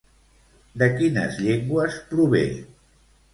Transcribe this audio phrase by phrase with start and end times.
[0.83, 2.43] De quines llengües prové?